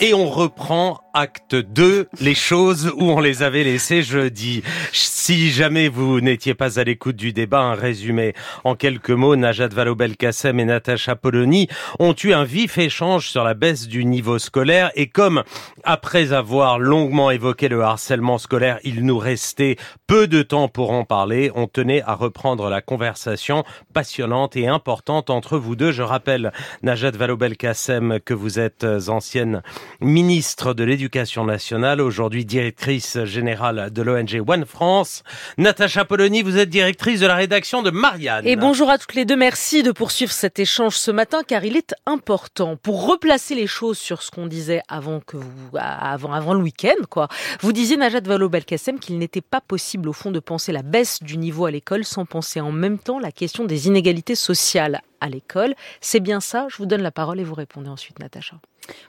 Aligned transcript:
Et 0.00 0.14
on 0.14 0.30
reprend 0.30 1.00
acte 1.18 1.56
2, 1.56 2.06
les 2.20 2.36
choses 2.36 2.92
où 2.96 3.10
on 3.10 3.18
les 3.18 3.42
avait 3.42 3.64
laissées 3.64 4.04
jeudi. 4.04 4.62
Si 4.92 5.50
jamais 5.50 5.88
vous 5.88 6.20
n'étiez 6.20 6.54
pas 6.54 6.78
à 6.78 6.84
l'écoute 6.84 7.16
du 7.16 7.32
débat, 7.32 7.58
un 7.58 7.74
résumé. 7.74 8.34
En 8.62 8.76
quelques 8.76 9.10
mots, 9.10 9.34
Najat 9.34 9.66
Vallaud-Belkacem 9.66 10.60
et 10.60 10.64
Natacha 10.64 11.16
Polony 11.16 11.66
ont 11.98 12.14
eu 12.22 12.32
un 12.32 12.44
vif 12.44 12.78
échange 12.78 13.30
sur 13.30 13.42
la 13.42 13.54
baisse 13.54 13.88
du 13.88 14.04
niveau 14.04 14.38
scolaire 14.38 14.92
et 14.94 15.08
comme, 15.08 15.42
après 15.82 16.32
avoir 16.32 16.78
longuement 16.78 17.32
évoqué 17.32 17.66
le 17.68 17.82
harcèlement 17.82 18.38
scolaire, 18.38 18.78
il 18.84 19.04
nous 19.04 19.18
restait 19.18 19.74
peu 20.06 20.28
de 20.28 20.42
temps 20.42 20.68
pour 20.68 20.92
en 20.92 21.02
parler, 21.02 21.50
on 21.56 21.66
tenait 21.66 22.02
à 22.02 22.14
reprendre 22.14 22.70
la 22.70 22.80
conversation 22.80 23.64
passionnante 23.92 24.54
et 24.54 24.68
importante 24.68 25.30
entre 25.30 25.58
vous 25.58 25.74
deux. 25.74 25.90
Je 25.90 26.02
rappelle, 26.02 26.52
Najat 26.84 27.10
Vallaud-Belkacem, 27.10 28.20
que 28.24 28.34
vous 28.34 28.60
êtes 28.60 28.86
ancienne 29.08 29.62
ministre 30.00 30.74
de 30.74 30.84
l'Éducation 30.84 31.07
nationale, 31.44 32.00
aujourd'hui 32.00 32.44
directrice 32.44 33.24
générale 33.24 33.90
de 33.92 34.02
l'ONG 34.02 34.42
One 34.46 34.64
France. 34.64 35.22
Natacha 35.56 36.04
Polony, 36.04 36.42
vous 36.42 36.58
êtes 36.58 36.68
directrice 36.68 37.20
de 37.20 37.26
la 37.26 37.34
rédaction 37.34 37.82
de 37.82 37.90
Marianne. 37.90 38.46
Et 38.46 38.56
bonjour 38.56 38.90
à 38.90 38.98
toutes 38.98 39.14
les 39.14 39.24
deux. 39.24 39.36
Merci 39.36 39.82
de 39.82 39.90
poursuivre 39.90 40.32
cet 40.32 40.58
échange 40.58 40.96
ce 40.96 41.10
matin 41.10 41.42
car 41.46 41.64
il 41.64 41.76
est 41.76 41.94
important 42.06 42.76
pour 42.76 43.06
replacer 43.06 43.54
les 43.54 43.66
choses 43.66 43.98
sur 43.98 44.22
ce 44.22 44.30
qu'on 44.30 44.46
disait 44.46 44.82
avant 44.88 45.20
que 45.20 45.36
vous, 45.36 45.70
avant, 45.78 46.32
avant 46.32 46.54
le 46.54 46.60
week-end, 46.60 47.04
quoi. 47.08 47.28
Vous 47.60 47.72
disiez, 47.72 47.96
Najat 47.96 48.20
Vallaud-Belkacem, 48.20 48.98
qu'il 48.98 49.18
n'était 49.18 49.40
pas 49.40 49.60
possible 49.60 50.08
au 50.08 50.12
fond 50.12 50.30
de 50.30 50.40
penser 50.40 50.72
la 50.72 50.82
baisse 50.82 51.22
du 51.22 51.38
niveau 51.38 51.64
à 51.64 51.70
l'école 51.70 52.04
sans 52.04 52.24
penser 52.24 52.60
en 52.60 52.72
même 52.72 52.98
temps 52.98 53.18
la 53.18 53.32
question 53.32 53.64
des 53.64 53.86
inégalités 53.86 54.34
sociales 54.34 55.00
à 55.20 55.28
l'école. 55.28 55.74
C'est 56.00 56.20
bien 56.20 56.40
ça? 56.40 56.66
Je 56.70 56.76
vous 56.76 56.86
donne 56.86 57.02
la 57.02 57.10
parole 57.10 57.40
et 57.40 57.44
vous 57.44 57.54
répondez 57.54 57.88
ensuite, 57.88 58.18
Natacha. 58.18 58.56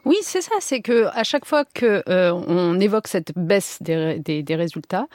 Oui, 0.06 0.18
c'est 0.22 0.42
ça. 0.42 0.56
C'est 0.60 0.82
que 0.82 1.08
à 1.14 1.24
chaque 1.24 1.46
fois 1.46 1.66
que 1.66 2.04
euh, 2.10 2.32
on 2.32 2.80
évoque 2.80 3.08
cette 3.08 3.32
baisse 3.36 3.78
des, 3.82 4.20
des, 4.20 4.56
résultats, 4.56 5.08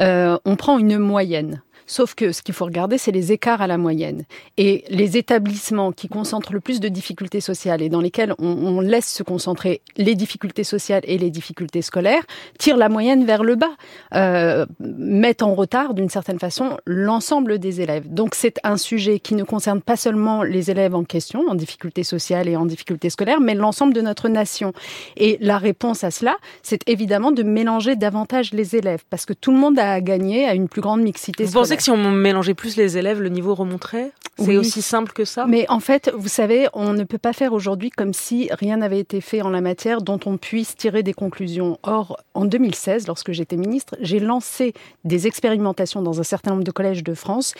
euh, 0.00 0.38
on 0.44 0.56
prend 0.56 0.78
une 0.78 0.98
moyenne. 0.98 1.62
Sauf 1.90 2.14
que 2.14 2.30
ce 2.30 2.40
qu'il 2.40 2.54
faut 2.54 2.66
regarder, 2.66 2.98
c'est 2.98 3.10
les 3.10 3.32
écarts 3.32 3.62
à 3.62 3.66
la 3.66 3.76
moyenne. 3.76 4.22
Et 4.56 4.84
les 4.90 5.16
établissements 5.16 5.90
qui 5.90 6.06
concentrent 6.06 6.52
le 6.52 6.60
plus 6.60 6.78
de 6.78 6.86
difficultés 6.86 7.40
sociales 7.40 7.82
et 7.82 7.88
dans 7.88 8.00
lesquels 8.00 8.32
on, 8.38 8.80
laisse 8.80 9.12
se 9.12 9.24
concentrer 9.24 9.82
les 9.96 10.14
difficultés 10.14 10.62
sociales 10.62 11.02
et 11.04 11.18
les 11.18 11.30
difficultés 11.30 11.82
scolaires 11.82 12.22
tirent 12.60 12.76
la 12.76 12.88
moyenne 12.88 13.24
vers 13.24 13.42
le 13.42 13.56
bas, 13.56 13.72
euh, 14.14 14.66
mettent 14.78 15.42
en 15.42 15.56
retard 15.56 15.94
d'une 15.94 16.08
certaine 16.08 16.38
façon 16.38 16.78
l'ensemble 16.86 17.58
des 17.58 17.80
élèves. 17.80 18.08
Donc 18.08 18.36
c'est 18.36 18.60
un 18.62 18.76
sujet 18.76 19.18
qui 19.18 19.34
ne 19.34 19.42
concerne 19.42 19.80
pas 19.80 19.96
seulement 19.96 20.44
les 20.44 20.70
élèves 20.70 20.94
en 20.94 21.02
question, 21.02 21.48
en 21.48 21.56
difficultés 21.56 22.04
sociales 22.04 22.48
et 22.48 22.54
en 22.54 22.66
difficultés 22.66 23.10
scolaires, 23.10 23.40
mais 23.40 23.56
l'ensemble 23.56 23.94
de 23.94 24.00
notre 24.00 24.28
nation. 24.28 24.72
Et 25.16 25.38
la 25.40 25.58
réponse 25.58 26.04
à 26.04 26.12
cela, 26.12 26.36
c'est 26.62 26.88
évidemment 26.88 27.32
de 27.32 27.42
mélanger 27.42 27.96
davantage 27.96 28.52
les 28.52 28.76
élèves, 28.76 29.02
parce 29.10 29.26
que 29.26 29.32
tout 29.32 29.50
le 29.50 29.58
monde 29.58 29.76
a 29.80 30.00
gagné 30.00 30.46
à 30.46 30.54
une 30.54 30.68
plus 30.68 30.82
grande 30.82 31.02
mixité 31.02 31.48
scolaire 31.48 31.79
si 31.80 31.90
on 31.90 32.10
mélangeait 32.10 32.54
plus 32.54 32.76
les 32.76 32.98
élèves, 32.98 33.20
le 33.20 33.28
niveau 33.28 33.54
remonterait? 33.54 34.12
C'est 34.38 34.56
aussi 34.56 34.80
simple 34.80 35.12
que 35.12 35.24
ça? 35.24 35.46
Mais 35.46 35.66
en 35.68 35.80
fait, 35.80 36.10
vous 36.16 36.28
savez, 36.28 36.66
on 36.72 36.92
ne 36.92 37.04
peut 37.04 37.18
pas 37.18 37.32
faire 37.32 37.52
aujourd'hui 37.52 37.90
comme 37.90 38.14
si 38.14 38.48
rien 38.52 38.78
n'avait 38.78 39.00
été 39.00 39.20
fait 39.20 39.42
en 39.42 39.50
la 39.50 39.60
matière 39.60 40.00
dont 40.00 40.20
on 40.24 40.38
puisse 40.38 40.76
tirer 40.76 41.02
des 41.02 41.12
conclusions. 41.12 41.78
Or, 41.82 42.18
en 42.34 42.46
2016, 42.46 43.06
lorsque 43.06 43.32
j'étais 43.32 43.56
ministre, 43.56 43.96
j'ai 44.00 44.18
lancé 44.18 44.72
des 45.04 45.26
expérimentations 45.26 46.00
dans 46.00 46.20
un 46.20 46.24
certain 46.24 46.52
nombre 46.52 46.64
de 46.64 46.70
collèges 46.70 47.04
de 47.04 47.14
France 47.14 47.54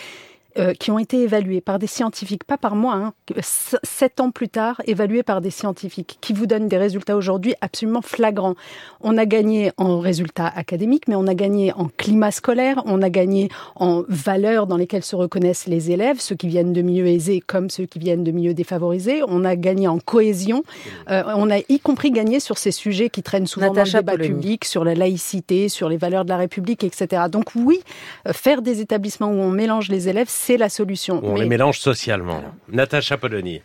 euh, 0.58 0.74
qui 0.74 0.90
ont 0.90 0.98
été 0.98 1.22
évalués 1.22 1.60
par 1.60 1.78
des 1.78 1.86
scientifiques, 1.86 2.44
pas 2.44 2.56
par 2.56 2.74
moi, 2.74 2.94
hein, 2.94 3.14
sept 3.40 4.20
ans 4.20 4.30
plus 4.30 4.48
tard, 4.48 4.80
évalués 4.86 5.22
par 5.22 5.40
des 5.40 5.50
scientifiques, 5.50 6.18
qui 6.20 6.32
vous 6.32 6.46
donnent 6.46 6.68
des 6.68 6.76
résultats 6.76 7.16
aujourd'hui 7.16 7.54
absolument 7.60 8.02
flagrants. 8.02 8.54
On 9.00 9.16
a 9.16 9.26
gagné 9.26 9.72
en 9.76 10.00
résultats 10.00 10.48
académiques, 10.48 11.08
mais 11.08 11.14
on 11.14 11.26
a 11.26 11.34
gagné 11.34 11.72
en 11.72 11.88
climat 11.96 12.30
scolaire, 12.30 12.82
on 12.86 13.02
a 13.02 13.10
gagné 13.10 13.48
en 13.76 14.02
valeurs 14.08 14.66
dans 14.66 14.76
lesquelles 14.76 15.04
se 15.04 15.16
reconnaissent 15.16 15.66
les 15.66 15.90
élèves, 15.90 16.20
ceux 16.20 16.34
qui 16.34 16.48
viennent 16.48 16.72
de 16.72 16.82
milieux 16.82 17.06
aisés 17.06 17.40
comme 17.40 17.70
ceux 17.70 17.86
qui 17.86 17.98
viennent 17.98 18.24
de 18.24 18.32
milieux 18.32 18.54
défavorisés. 18.54 19.22
On 19.28 19.44
a 19.44 19.56
gagné 19.56 19.88
en 19.88 19.98
cohésion. 19.98 20.64
Euh, 21.10 21.22
on 21.36 21.50
a 21.50 21.58
y 21.68 21.78
compris 21.78 22.10
gagné 22.10 22.40
sur 22.40 22.58
ces 22.58 22.72
sujets 22.72 23.10
qui 23.10 23.22
traînent 23.22 23.46
souvent 23.46 23.72
dans 23.72 23.84
le 23.84 23.90
débat 23.90 24.16
public, 24.16 24.64
sur 24.64 24.84
la 24.84 24.94
laïcité, 24.94 25.68
sur 25.68 25.88
les 25.88 25.96
valeurs 25.96 26.24
de 26.24 26.30
la 26.30 26.36
République, 26.38 26.84
etc. 26.84 27.24
Donc 27.30 27.54
oui, 27.54 27.80
euh, 28.26 28.32
faire 28.32 28.62
des 28.62 28.80
établissements 28.80 29.28
où 29.28 29.38
on 29.38 29.50
mélange 29.50 29.88
les 29.88 30.08
élèves, 30.08 30.28
c'est 30.40 30.56
la 30.56 30.68
solution. 30.68 31.20
On 31.22 31.34
les 31.34 31.46
mélange 31.46 31.78
socialement. 31.78 32.42
Natacha 32.68 33.18
Polony. 33.18 33.60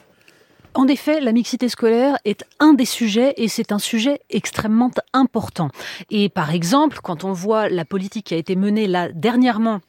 En 0.74 0.88
effet, 0.90 1.22
la 1.22 1.32
mixité 1.32 1.70
scolaire 1.70 2.18
est 2.26 2.44
un 2.60 2.74
des 2.74 2.86
sujets 2.86 3.34
et 3.38 3.48
c'est 3.48 3.72
un 3.72 3.80
sujet 3.80 4.20
extrêmement 4.30 4.92
important. 5.14 5.70
Et 6.10 6.28
par 6.28 6.52
exemple, 6.54 7.00
quand 7.02 7.24
on 7.24 7.32
voit 7.32 7.70
la 7.70 7.86
politique 7.86 8.26
qui 8.26 8.34
a 8.34 8.38
été 8.38 8.58
menée 8.58 8.88
là 8.88 9.08
dernièrement 9.14 9.80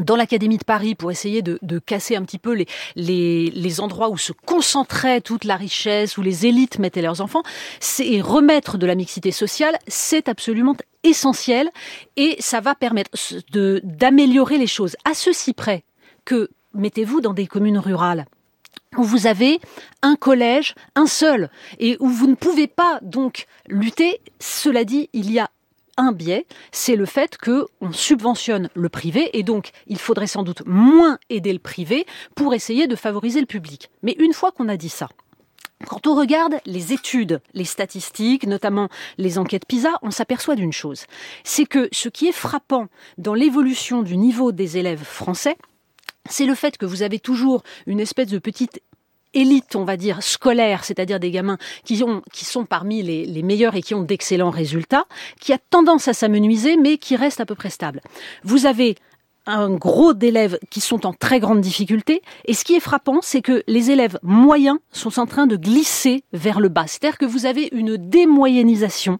dans 0.00 0.16
l'Académie 0.16 0.58
de 0.58 0.64
Paris 0.64 0.94
pour 0.94 1.10
essayer 1.10 1.40
de, 1.40 1.78
casser 1.78 2.14
un 2.14 2.22
petit 2.22 2.38
peu 2.38 2.52
les, 2.52 2.66
les, 2.94 3.50
les, 3.50 3.80
endroits 3.80 4.10
où 4.10 4.18
se 4.18 4.32
concentrait 4.32 5.22
toute 5.22 5.44
la 5.44 5.56
richesse, 5.56 6.18
où 6.18 6.22
les 6.22 6.44
élites 6.44 6.78
mettaient 6.78 7.00
leurs 7.00 7.22
enfants, 7.22 7.42
c'est 7.80 8.20
remettre 8.20 8.76
de 8.76 8.86
la 8.86 8.94
mixité 8.94 9.30
sociale, 9.30 9.78
c'est 9.86 10.28
absolument 10.28 10.76
essentiel 11.04 11.70
et 12.16 12.36
ça 12.38 12.60
va 12.60 12.74
permettre 12.74 13.16
d'améliorer 13.82 14.58
les 14.58 14.66
choses. 14.66 14.94
À 15.06 15.14
ceci 15.14 15.54
près 15.54 15.84
que 16.28 16.50
mettez-vous 16.74 17.22
dans 17.22 17.32
des 17.32 17.46
communes 17.46 17.78
rurales 17.78 18.26
où 18.98 19.02
vous 19.02 19.26
avez 19.26 19.60
un 20.02 20.14
collège, 20.14 20.74
un 20.94 21.06
seul, 21.06 21.48
et 21.78 21.96
où 22.00 22.08
vous 22.08 22.26
ne 22.26 22.34
pouvez 22.34 22.66
pas 22.66 22.98
donc 23.00 23.46
lutter. 23.66 24.20
Cela 24.38 24.84
dit, 24.84 25.08
il 25.14 25.30
y 25.32 25.38
a 25.38 25.50
un 25.96 26.12
biais, 26.12 26.46
c'est 26.70 26.96
le 26.96 27.06
fait 27.06 27.38
que 27.38 27.64
on 27.80 27.92
subventionne 27.92 28.68
le 28.74 28.88
privé 28.90 29.30
et 29.38 29.42
donc 29.42 29.70
il 29.86 29.98
faudrait 29.98 30.26
sans 30.26 30.42
doute 30.42 30.62
moins 30.66 31.18
aider 31.30 31.52
le 31.52 31.58
privé 31.58 32.06
pour 32.34 32.52
essayer 32.52 32.86
de 32.86 32.94
favoriser 32.94 33.40
le 33.40 33.46
public. 33.46 33.90
Mais 34.02 34.14
une 34.18 34.34
fois 34.34 34.52
qu'on 34.52 34.68
a 34.68 34.76
dit 34.76 34.90
ça, 34.90 35.08
quand 35.86 36.06
on 36.06 36.14
regarde 36.14 36.56
les 36.66 36.92
études, 36.92 37.40
les 37.54 37.64
statistiques, 37.64 38.46
notamment 38.46 38.88
les 39.16 39.38
enquêtes 39.38 39.66
PISA, 39.66 39.92
on 40.02 40.10
s'aperçoit 40.10 40.56
d'une 40.56 40.72
chose. 40.72 41.06
C'est 41.44 41.66
que 41.66 41.88
ce 41.92 42.08
qui 42.08 42.26
est 42.26 42.32
frappant 42.32 42.88
dans 43.16 43.34
l'évolution 43.34 44.02
du 44.02 44.16
niveau 44.16 44.52
des 44.52 44.76
élèves 44.76 45.04
français, 45.04 45.56
c'est 46.28 46.46
le 46.46 46.54
fait 46.54 46.76
que 46.76 46.86
vous 46.86 47.02
avez 47.02 47.18
toujours 47.18 47.62
une 47.86 48.00
espèce 48.00 48.28
de 48.28 48.38
petite 48.38 48.80
élite, 49.34 49.76
on 49.76 49.84
va 49.84 49.96
dire, 49.96 50.22
scolaire, 50.22 50.84
c'est-à-dire 50.84 51.20
des 51.20 51.30
gamins 51.30 51.58
qui, 51.84 52.02
ont, 52.02 52.22
qui 52.32 52.44
sont 52.44 52.64
parmi 52.64 53.02
les, 53.02 53.26
les 53.26 53.42
meilleurs 53.42 53.74
et 53.74 53.82
qui 53.82 53.94
ont 53.94 54.02
d'excellents 54.02 54.50
résultats, 54.50 55.04
qui 55.40 55.52
a 55.52 55.58
tendance 55.58 56.08
à 56.08 56.14
s'amenuiser, 56.14 56.76
mais 56.76 56.96
qui 56.96 57.14
reste 57.14 57.40
à 57.40 57.46
peu 57.46 57.54
près 57.54 57.70
stable. 57.70 58.00
Vous 58.42 58.66
avez 58.66 58.96
un 59.48 59.70
gros 59.70 60.12
d'élèves 60.12 60.58
qui 60.70 60.80
sont 60.80 61.06
en 61.06 61.12
très 61.12 61.40
grande 61.40 61.60
difficulté. 61.60 62.22
Et 62.44 62.52
ce 62.52 62.64
qui 62.64 62.74
est 62.74 62.80
frappant, 62.80 63.20
c'est 63.22 63.40
que 63.40 63.64
les 63.66 63.90
élèves 63.90 64.18
moyens 64.22 64.78
sont 64.92 65.18
en 65.18 65.26
train 65.26 65.46
de 65.46 65.56
glisser 65.56 66.22
vers 66.32 66.60
le 66.60 66.68
bas. 66.68 66.84
C'est-à-dire 66.86 67.18
que 67.18 67.24
vous 67.24 67.46
avez 67.46 67.68
une 67.72 67.96
démoyennisation 67.96 69.18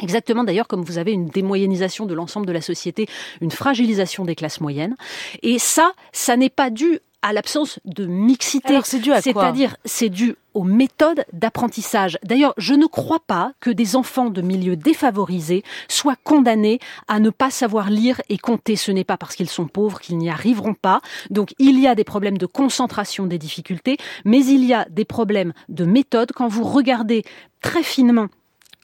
Exactement 0.00 0.44
d'ailleurs 0.44 0.68
comme 0.68 0.82
vous 0.82 0.98
avez 0.98 1.12
une 1.12 1.26
démoyennisation 1.26 2.06
de 2.06 2.14
l'ensemble 2.14 2.46
de 2.46 2.52
la 2.52 2.62
société, 2.62 3.06
une 3.40 3.50
fragilisation 3.50 4.24
des 4.24 4.34
classes 4.34 4.60
moyennes. 4.60 4.96
Et 5.42 5.58
ça, 5.58 5.92
ça 6.12 6.36
n'est 6.36 6.50
pas 6.50 6.70
dû 6.70 7.00
à 7.22 7.32
l'absence 7.32 7.78
de 7.84 8.04
mixité. 8.04 8.80
c'est 8.84 8.98
dû 8.98 9.12
à 9.12 9.22
quoi 9.22 9.22
C'est-à-dire, 9.22 9.76
c'est 9.84 10.08
dû 10.08 10.34
aux 10.54 10.64
méthodes 10.64 11.24
d'apprentissage. 11.32 12.18
D'ailleurs, 12.24 12.52
je 12.58 12.74
ne 12.74 12.86
crois 12.86 13.20
pas 13.20 13.52
que 13.60 13.70
des 13.70 13.94
enfants 13.96 14.28
de 14.28 14.42
milieux 14.42 14.76
défavorisés 14.76 15.62
soient 15.88 16.16
condamnés 16.24 16.80
à 17.06 17.20
ne 17.20 17.30
pas 17.30 17.50
savoir 17.50 17.90
lire 17.90 18.20
et 18.28 18.38
compter. 18.38 18.74
Ce 18.74 18.90
n'est 18.90 19.04
pas 19.04 19.16
parce 19.16 19.36
qu'ils 19.36 19.48
sont 19.48 19.66
pauvres 19.66 20.00
qu'ils 20.00 20.18
n'y 20.18 20.30
arriveront 20.30 20.74
pas. 20.74 21.00
Donc, 21.30 21.54
il 21.58 21.78
y 21.78 21.86
a 21.86 21.94
des 21.94 22.04
problèmes 22.04 22.38
de 22.38 22.46
concentration 22.46 23.26
des 23.26 23.38
difficultés, 23.38 23.96
mais 24.24 24.44
il 24.44 24.64
y 24.64 24.74
a 24.74 24.86
des 24.90 25.04
problèmes 25.04 25.52
de 25.68 25.84
méthode. 25.84 26.32
Quand 26.32 26.48
vous 26.48 26.64
regardez 26.64 27.22
très 27.60 27.84
finement 27.84 28.28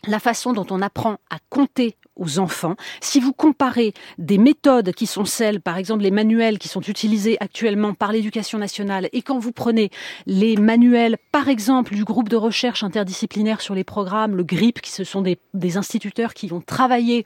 la 0.07 0.19
façon 0.21 0.53
dont 0.53 0.67
on 0.71 0.81
apprend 0.81 1.19
à 1.31 1.39
compter 1.51 1.97
aux 2.17 2.39
enfants. 2.39 2.77
Si 3.01 3.21
vous 3.21 3.33
comparez 3.33 3.95
des 4.19 4.39
méthodes 4.39 4.93
qui 4.93 5.07
sont 5.07 5.25
celles, 5.25 5.61
par 5.61 5.77
exemple 5.77 6.03
les 6.03 6.11
manuels 6.11 6.59
qui 6.59 6.69
sont 6.69 6.81
utilisés 6.81 7.37
actuellement 7.41 7.95
par 7.95 8.13
l'éducation 8.13 8.59
nationale, 8.59 9.09
et 9.13 9.23
quand 9.23 9.39
vous 9.39 9.53
prenez 9.53 9.91
les 10.27 10.57
manuels, 10.57 11.17
par 11.33 11.49
exemple, 11.49 11.95
du 11.95 12.05
groupe 12.05 12.29
de 12.29 12.37
recherche 12.37 12.83
interdisciplinaire 12.83 13.61
sur 13.61 13.75
les 13.75 13.85
programmes, 13.85 14.37
le 14.37 14.45
GRIP, 14.45 14.81
qui 14.81 14.91
ce 14.91 15.05
sont 15.05 15.23
des, 15.23 15.39
des 15.55 15.77
instituteurs 15.77 16.35
qui 16.35 16.53
ont 16.53 16.61
travaillé 16.61 17.25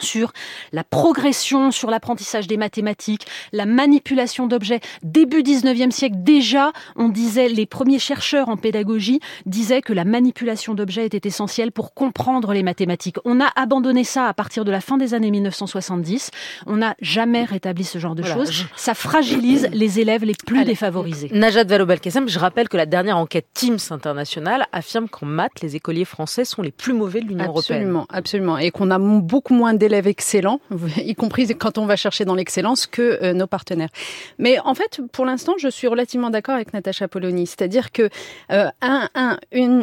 sur 0.00 0.32
la 0.72 0.84
progression, 0.84 1.70
sur 1.70 1.90
l'apprentissage 1.90 2.46
des 2.46 2.56
mathématiques, 2.56 3.26
la 3.52 3.66
manipulation 3.66 4.46
d'objets. 4.46 4.80
Début 5.02 5.42
19e 5.42 5.90
siècle, 5.90 6.16
déjà, 6.18 6.72
on 6.96 7.08
disait, 7.08 7.48
les 7.48 7.66
premiers 7.66 7.98
chercheurs 7.98 8.48
en 8.48 8.56
pédagogie 8.56 9.20
disaient 9.46 9.82
que 9.82 9.92
la 9.92 10.04
manipulation 10.04 10.74
d'objets 10.74 11.06
était 11.06 11.28
essentielle 11.28 11.72
pour 11.72 11.94
comprendre 11.94 12.52
les 12.52 12.62
mathématiques. 12.62 13.16
On 13.24 13.40
a 13.40 13.50
abandonné 13.56 14.04
ça 14.04 14.26
à 14.26 14.34
partir 14.34 14.64
de 14.64 14.70
la 14.70 14.80
fin 14.80 14.96
des 14.96 15.14
années 15.14 15.30
1970. 15.30 16.30
On 16.66 16.76
n'a 16.76 16.94
jamais 17.00 17.44
rétabli 17.44 17.84
ce 17.84 17.98
genre 17.98 18.14
de 18.14 18.22
choses. 18.22 18.66
Ça 18.76 18.94
fragilise 18.94 19.68
les 19.72 20.00
élèves 20.00 20.24
les 20.24 20.34
plus 20.34 20.64
défavorisés. 20.64 21.30
Najat 21.32 21.64
Vallaud-Belkacem, 21.64 22.28
je 22.28 22.38
rappelle 22.38 22.68
que 22.68 22.76
la 22.76 22.86
dernière 22.86 23.18
enquête 23.18 23.46
Teams 23.54 23.78
internationale 23.90 24.66
affirme 24.72 25.08
qu'en 25.08 25.26
maths, 25.26 25.60
les 25.62 25.76
écoliers 25.76 26.04
français 26.04 26.44
sont 26.44 26.62
les 26.62 26.72
plus 26.72 26.92
mauvais 26.92 27.20
de 27.20 27.26
l'Union 27.26 27.44
européenne. 27.44 27.78
Absolument, 27.78 28.06
absolument. 28.08 28.58
Et 28.58 28.70
qu'on 28.70 28.90
a 28.90 28.98
beaucoup 28.98 29.54
moins 29.54 29.74
d'élèves 29.84 30.06
excellents, 30.06 30.60
y 30.96 31.14
compris 31.14 31.46
quand 31.48 31.76
on 31.76 31.84
va 31.84 31.96
chercher 31.96 32.24
dans 32.24 32.34
l'excellence, 32.34 32.86
que 32.86 33.18
euh, 33.22 33.34
nos 33.34 33.46
partenaires. 33.46 33.90
Mais 34.38 34.58
en 34.60 34.74
fait, 34.74 35.00
pour 35.12 35.26
l'instant, 35.26 35.54
je 35.58 35.68
suis 35.68 35.86
relativement 35.86 36.30
d'accord 36.30 36.54
avec 36.54 36.72
Natacha 36.72 37.06
Polony. 37.06 37.46
C'est-à-dire 37.46 37.92
que 37.92 38.08
euh, 38.50 38.68
un, 38.80 39.08
un, 39.14 39.38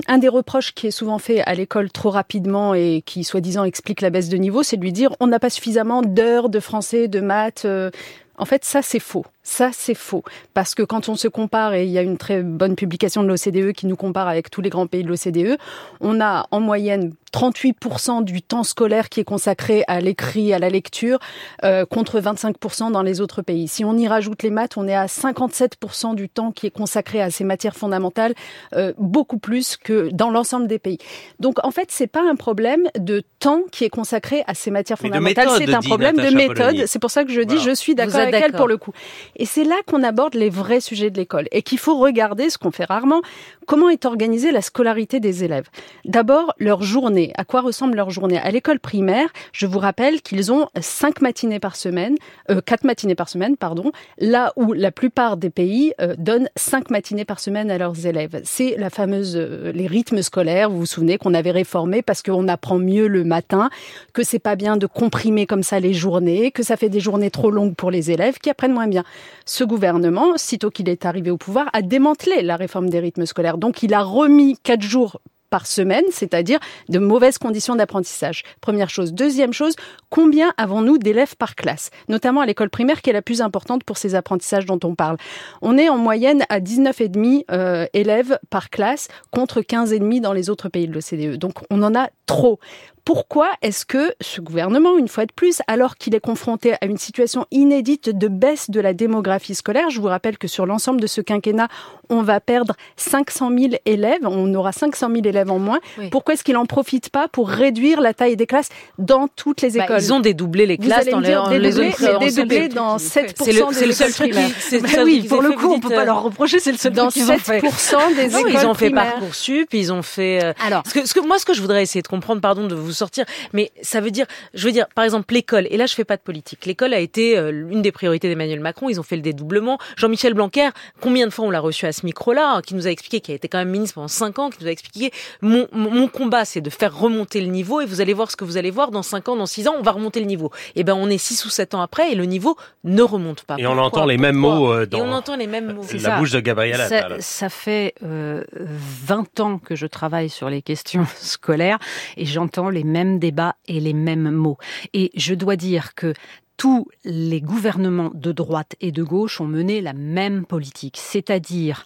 un 0.08 0.18
des 0.18 0.28
reproches 0.28 0.74
qui 0.74 0.88
est 0.88 0.92
souvent 0.92 1.20
fait 1.20 1.42
à 1.42 1.54
l'école 1.54 1.92
trop 1.92 2.10
rapidement 2.10 2.74
et 2.74 3.04
qui, 3.06 3.24
soi-disant, 3.24 3.64
explique 3.64 4.02
la 4.02 4.10
baisse 4.10 4.30
de 4.30 4.38
niveau, 4.38 4.64
c'est 4.64 4.78
de 4.78 4.82
lui 4.82 4.92
dire 4.92 5.16
on 5.20 5.28
n'a 5.28 5.40
pas 5.40 5.52
suffisamment 5.52 6.02
d'heures 6.02 6.50
de 6.50 6.60
français, 6.60 7.08
de 7.08 7.22
maths. 7.22 7.64
Euh. 7.66 7.92
En 8.38 8.46
fait, 8.46 8.66
ça, 8.66 8.82
c'est 8.82 9.00
faux. 9.00 9.26
Ça, 9.44 9.72
c'est 9.74 9.96
faux. 9.96 10.24
Parce 10.54 10.76
que 10.76 10.84
quand 10.84 11.10
on 11.10 11.16
se 11.16 11.28
compare, 11.28 11.74
et 11.74 11.86
il 11.86 11.92
y 11.92 11.98
a 11.98 12.02
une 12.02 12.18
très 12.18 12.44
bonne 12.44 12.76
publication 12.76 13.24
de 13.24 13.28
l'OCDE 13.28 13.74
qui 13.74 13.88
nous 13.88 13.96
compare 13.96 14.28
avec 14.28 14.50
tous 14.50 14.62
les 14.62 14.70
grands 14.70 14.88
pays 14.88 15.04
de 15.04 15.10
l'OCDE, 15.10 15.58
on 16.00 16.22
a 16.22 16.48
en 16.52 16.60
moyenne 16.60 17.14
38% 17.34 18.24
du 18.24 18.42
temps 18.42 18.64
scolaire 18.64 19.10
qui 19.10 19.20
est 19.20 19.24
consacré 19.24 19.84
à 19.88 20.02
l'écrit, 20.02 20.54
à 20.54 20.60
la 20.60 20.70
lecture, 20.70 21.20
euh, 21.64 21.86
contre 21.86 22.20
25% 22.20 22.92
dans 22.92 23.02
les 23.02 23.22
autres 23.22 23.42
pays. 23.42 23.68
Si 23.68 23.86
on 23.86 23.98
y 23.98 24.08
rajoute 24.08 24.44
les 24.44 24.50
maths, 24.50 24.78
on 24.78 24.88
est 24.88 24.96
à 24.96 25.06
57% 25.06 26.14
du 26.14 26.30
temps 26.30 26.52
qui 26.52 26.68
est 26.68 26.72
consacré 26.72 27.22
à 27.22 27.32
ces 27.32 27.44
matières 27.44 27.76
fondamentales, 27.76 28.34
euh, 28.76 28.94
beaucoup 28.98 29.38
plus 29.38 29.78
que 29.78 30.10
dans 30.12 30.30
l'ensemble 30.30 30.68
des 30.68 30.80
pays. 30.80 30.98
Donc 31.40 31.58
en 31.64 31.72
fait, 31.72 31.88
c'est 31.90 32.08
pas 32.08 32.24
un 32.30 32.36
problème 32.36 32.90
de 32.98 33.24
temps 33.40 33.62
qui 33.72 33.86
est 33.86 33.90
consacré 33.90 34.44
à 34.48 34.54
ces 34.54 34.72
matières 34.72 35.00
fondamentales, 35.00 35.50
c'est 35.58 35.74
un 35.74 35.80
problème 35.80 36.18
de 36.18 36.36
méthode. 36.36 36.86
C'est 36.86 37.00
pour 37.00 37.12
ça 37.12 37.24
que 37.24 37.32
je 37.32 37.42
dis, 37.42 37.60
je 37.60 37.74
suis 37.74 37.96
d'accord 37.96 38.20
avec 38.20 38.31
elle 38.34 38.52
pour 38.54 38.68
le 38.68 38.78
coup. 38.78 38.92
Et 39.36 39.46
c'est 39.46 39.64
là 39.64 39.76
qu'on 39.88 40.04
aborde 40.04 40.36
les 40.36 40.50
vrais 40.50 40.82
sujets 40.82 41.10
de 41.10 41.18
l'école 41.18 41.48
et 41.52 41.62
qu'il 41.62 41.78
faut 41.78 41.98
regarder, 41.98 42.50
ce 42.50 42.58
qu'on 42.58 42.72
fait 42.72 42.86
rarement, 42.86 43.22
comment 43.66 43.90
est 43.90 44.06
organisée 44.06 44.52
la 44.52 44.62
scolarité 44.62 45.20
des 45.20 45.44
élèves? 45.44 45.68
D'abord, 46.06 46.54
leur 46.60 46.84
journée. 46.84 47.32
À 47.36 47.44
quoi 47.44 47.62
ressemble 47.62 47.96
leur 47.96 48.10
journée? 48.10 48.38
À 48.38 48.52
l'école 48.52 48.80
primaire, 48.80 49.30
je 49.54 49.66
vous 49.66 49.80
rappelle 49.80 50.22
qu'ils 50.22 50.52
ont 50.52 50.68
cinq 50.80 51.22
matinées 51.22 51.60
par 51.60 51.76
semaine, 51.76 52.16
euh, 52.50 52.62
quatre 52.62 52.84
matinées 52.84 53.16
par 53.16 53.30
semaine, 53.30 53.58
pardon, 53.58 53.92
là 54.20 54.54
où 54.56 54.74
la 54.74 54.92
plupart 54.92 55.38
des 55.38 55.50
pays 55.50 55.94
euh, 56.02 56.16
donnent 56.18 56.50
cinq 56.56 56.90
matinées 56.90 57.26
par 57.26 57.40
semaine 57.40 57.72
à 57.72 57.78
leurs 57.78 58.06
élèves. 58.06 58.42
C'est 58.44 58.76
la 58.78 58.90
fameuse, 58.90 59.36
euh, 59.36 59.72
les 59.74 59.88
rythmes 59.88 60.22
scolaires, 60.22 60.70
vous 60.70 60.80
vous 60.80 60.86
souvenez, 60.86 61.18
qu'on 61.18 61.34
avait 61.34 61.52
réformé 61.52 62.02
parce 62.02 62.22
qu'on 62.22 62.48
apprend 62.48 62.78
mieux 62.78 63.08
le 63.08 63.24
matin, 63.24 63.70
que 64.14 64.24
c'est 64.24 64.40
pas 64.40 64.56
bien 64.56 64.78
de 64.78 64.86
comprimer 64.86 65.46
comme 65.46 65.64
ça 65.64 65.80
les 65.80 65.94
journées, 65.94 66.52
que 66.52 66.64
ça 66.64 66.78
fait 66.78 66.90
des 66.90 67.00
journées 67.00 67.32
trop 67.32 67.52
longues 67.52 67.76
pour 67.76 67.90
les 67.90 68.11
élèves 68.11 68.11
qui 68.42 68.50
apprennent 68.50 68.74
moins 68.74 68.88
bien 68.88 69.04
ce 69.46 69.64
gouvernement, 69.64 70.38
sitôt 70.38 70.70
qu'il 70.70 70.90
est 70.90 71.06
arrivé 71.06 71.32
au 71.32 71.38
pouvoir, 71.38 71.70
a 71.74 71.82
démantelé 71.82 72.42
la 72.42 72.56
réforme 72.56 72.90
des 72.90 73.00
rythmes 73.00 73.26
scolaires. 73.26 73.58
Donc 73.58 73.84
il 73.84 73.94
a 73.94 74.02
remis 74.02 74.58
quatre 74.64 74.84
jours 74.84 75.22
par 75.52 75.68
semaine, 75.68 76.06
c'est-à-dire 76.10 76.58
de 76.90 76.98
mauvaises 76.98 77.38
conditions 77.38 77.76
d'apprentissage. 77.76 78.44
Première 78.62 78.90
chose. 78.90 79.14
Deuxième 79.14 79.54
chose, 79.54 79.76
combien 80.10 80.54
avons-nous 80.58 80.98
d'élèves 80.98 81.36
par 81.36 81.56
classe, 81.56 81.92
notamment 82.10 82.42
à 82.42 82.48
l'école 82.48 82.72
primaire 82.72 83.04
qui 83.04 83.12
est 83.12 83.14
la 83.14 83.22
plus 83.22 83.42
importante 83.42 83.84
pour 83.84 83.98
ces 83.98 84.16
apprentissages 84.16 84.66
dont 84.66 84.80
on 84.84 84.96
parle. 84.96 85.18
On 85.62 85.78
est 85.78 85.90
en 85.90 85.98
moyenne 85.98 86.44
à 86.50 86.60
19,5 86.60 87.44
euh, 87.52 87.86
élèves 87.94 88.40
par 88.50 88.70
classe 88.70 89.10
contre 89.30 89.62
15,5 89.62 90.22
dans 90.22 90.34
les 90.34 90.50
autres 90.50 90.70
pays 90.70 90.88
de 90.88 90.94
l'OCDE. 90.94 91.38
Donc 91.38 91.60
on 91.70 91.84
en 91.84 91.94
a 91.94 92.10
trop 92.26 92.60
pourquoi 93.04 93.50
est-ce 93.62 93.86
que 93.86 94.14
ce 94.22 94.42
gouvernement, 94.42 94.98
une 94.98 95.08
fois 95.08 95.26
de 95.26 95.32
plus, 95.34 95.62
alors 95.68 95.96
qu'il 95.96 96.14
est 96.14 96.20
confronté 96.20 96.74
à 96.74 96.86
une 96.86 96.98
situation 96.98 97.46
inédite 97.52 98.16
de 98.16 98.28
baisse 98.28 98.70
de 98.70 98.80
la 98.80 98.94
démographie 98.94 99.56
scolaire, 99.56 99.90
je 99.90 100.00
vous 100.00 100.08
rappelle 100.08 100.38
que 100.38 100.48
sur 100.48 100.66
l'ensemble 100.66 101.02
de 101.02 101.08
ce 101.08 101.20
quinquennat, 101.20 101.68
on 102.10 102.22
va 102.22 102.40
perdre 102.40 102.76
500 102.98 103.50
000 103.58 103.74
élèves, 103.86 104.22
on 104.24 104.54
aura 104.54 104.72
500 104.72 105.10
000 105.14 105.22
élèves 105.26 105.41
en 105.50 105.60
moins, 105.60 105.80
pourquoi 106.12 106.34
est-ce 106.34 106.44
qu'il 106.44 106.54
n'en 106.54 106.66
profite 106.66 107.10
pas 107.10 107.28
pour 107.28 107.50
réduire 107.50 108.02
la 108.02 108.14
taille 108.14 108.36
des 108.36 108.48
classes 108.48 108.70
dans 108.98 109.28
toutes 109.28 109.62
les 109.62 109.72
bah, 109.72 109.86
écoles? 109.86 110.02
Ils 110.02 110.14
ont 110.14 110.20
dédoublé 110.20 110.66
les 110.66 110.78
classes 110.78 111.08
dans 111.08 111.20
les, 111.20 111.30
dédoublé, 111.60 111.94
dédoublé 112.20 112.68
dans 112.68 112.98
7% 112.98 113.72
c'est 113.72 113.86
le, 113.86 113.92
seul 113.94 114.12
truc 114.14 114.32
qui, 114.32 115.00
oui, 115.04 115.24
pour 115.28 115.42
le 115.42 115.52
coup, 115.52 115.72
on 115.74 115.80
peut 115.80 115.90
pas 115.90 116.06
leur 116.06 116.24
reprocher, 116.24 116.60
c'est 116.60 116.72
le 116.72 116.78
seul 116.78 116.94
dans 116.94 117.10
truc 117.10 117.24
fait. 117.24 117.60
7% 117.60 118.16
des 118.16 118.38
écoles 118.38 118.52
Ils 118.52 118.66
ont 118.66 118.74
fait 118.74 118.90
Parcoursup, 118.90 119.74
ils 119.74 119.94
ont 119.94 120.02
fait... 120.02 120.44
Euh, 120.44 120.54
Alors, 120.66 120.84
ce 120.86 121.14
que, 121.14 121.20
moi, 121.20 121.40
ce 121.40 121.46
que 121.46 121.54
je 121.54 121.62
voudrais 121.62 121.82
essayer 121.82 122.02
de 122.02 122.08
comprendre, 122.08 122.42
pardon 122.42 122.68
de 122.68 122.76
vous 122.76 122.92
sortir. 122.94 123.26
Mais 123.54 123.72
ça 123.82 124.02
veut 124.02 124.12
dire, 124.12 124.26
je 124.54 124.66
veux 124.66 124.72
dire, 124.72 124.88
par 124.96 125.06
exemple, 125.06 125.34
l'école. 125.34 125.68
Et 125.70 125.78
là, 125.78 125.86
je 125.86 125.94
fais 125.94 126.06
pas 126.06 126.18
de 126.18 126.22
politique. 126.22 126.66
L'école 126.66 126.94
a 126.94 127.00
été 127.00 127.38
euh, 127.38 127.52
une 127.70 127.82
des 127.82 127.92
priorités 127.92 128.28
d'Emmanuel 128.30 128.60
Macron. 128.60 128.90
Ils 128.90 129.00
ont 129.00 129.04
fait 129.04 129.16
le 129.16 129.22
dédoublement. 129.22 129.78
Jean-Michel 129.98 130.34
Blanquer, 130.34 130.70
combien 131.00 131.28
de 131.28 131.32
fois 131.32 131.46
on 131.46 131.50
l'a 131.50 131.60
reçu 131.60 131.86
à 131.86 131.92
ce 131.92 132.06
micro-là, 132.06 132.56
hein, 132.56 132.62
qui 132.62 132.76
nous 132.76 132.88
a 132.88 132.92
expliqué, 132.92 133.22
qui 133.22 133.32
a 133.32 133.36
été 133.36 133.48
quand 133.48 133.58
même 133.58 133.70
ministre 133.70 133.96
pendant 133.96 134.08
cinq 134.08 134.40
ans, 134.40 134.50
qui 134.50 134.58
nous 134.62 134.68
a 134.68 134.72
expliqué 134.72 135.12
mon, 135.42 135.68
mon 135.74 136.08
combat, 136.08 136.46
c'est 136.46 136.62
de 136.62 136.70
faire 136.70 136.98
remonter 136.98 137.42
le 137.42 137.48
niveau. 137.48 137.82
Et 137.82 137.86
vous 137.86 138.02
allez 138.02 138.14
voir 138.14 138.32
ce 138.32 138.36
que 138.36 138.44
vous 138.44 138.58
allez 138.58 138.72
voir 138.72 138.92
dans 138.92 139.04
cinq 139.04 139.30
ans, 139.30 139.36
dans 139.36 139.46
six 139.46 139.68
ans, 139.68 139.76
on 139.78 139.82
va 139.82 139.92
remonter 139.92 140.20
le 140.20 140.26
niveau. 140.26 140.52
Et 140.76 140.84
ben, 140.84 140.96
on 140.96 141.10
est 141.10 141.18
six 141.18 141.46
ou 141.46 141.50
sept 141.50 141.74
ans 141.74 141.82
après 141.82 142.12
et 142.12 142.16
le 142.16 142.26
niveau 142.26 142.56
ne 142.84 143.02
remonte 143.02 143.44
pas. 143.44 143.56
Et 143.58 143.68
on 143.68 143.78
entend 143.78 144.06
les 144.06 144.18
mêmes 144.18 144.36
mots 144.36 144.72
euh, 144.72 144.86
dans. 144.86 144.98
Et 144.98 145.02
on 145.02 145.12
entend 145.12 145.36
les 145.36 145.48
mêmes 145.48 145.74
mots. 145.74 145.86
La 146.02 146.20
bouche 146.20 146.32
de 146.32 146.40
Gabriel 146.40 146.82
ça, 146.90 147.20
ça 147.20 147.50
fait 147.50 147.94
euh, 148.04 148.44
20 148.54 149.40
ans 149.40 149.58
que 149.60 149.76
je 149.76 149.88
travaille 149.88 150.30
sur 150.30 150.50
les 150.50 150.62
questions 150.62 151.06
scolaires 151.18 151.80
et 152.18 152.26
j'entends 152.26 152.70
les 152.70 152.84
mêmes 152.84 153.20
débats 153.20 153.56
et 153.68 153.80
les 153.80 153.94
mêmes 153.94 154.32
mots. 154.32 154.58
Et 154.94 155.12
je 155.16 155.34
dois 155.34 155.56
dire 155.56 155.96
que 155.96 156.14
tous 156.58 156.88
les 157.04 157.42
gouvernements 157.42 158.12
de 158.14 158.32
droite 158.32 158.76
et 158.82 158.92
de 158.92 159.04
gauche 159.04 159.42
ont 159.42 159.48
mené 159.48 159.82
la 159.82 159.94
même 159.94 160.46
politique, 160.46 160.98
c'est-à-dire 160.98 161.86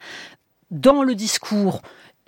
dans 0.71 1.03
le 1.03 1.15
discours 1.15 1.81